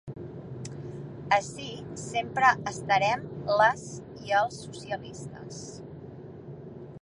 Ací 1.35 1.67
sempre 2.03 2.49
estarem 2.71 3.27
les 3.61 3.85
i 4.29 4.35
els 4.41 4.57
socialistes. 4.65 5.61